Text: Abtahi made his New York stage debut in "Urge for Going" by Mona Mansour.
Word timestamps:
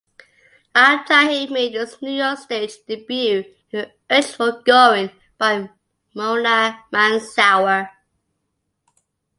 Abtahi 0.73 1.51
made 1.51 1.75
his 1.75 2.01
New 2.01 2.13
York 2.13 2.39
stage 2.39 2.71
debut 2.87 3.43
in 3.71 3.91
"Urge 4.09 4.25
for 4.31 4.59
Going" 4.63 5.11
by 5.37 5.69
Mona 6.15 6.83
Mansour. 6.91 7.91